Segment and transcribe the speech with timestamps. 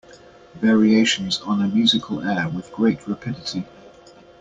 [0.59, 3.67] Variations on a musical air With great rapidity.